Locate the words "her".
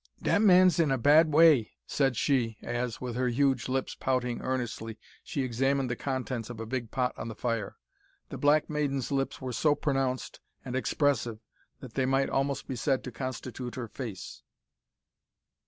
3.15-3.27, 13.75-13.87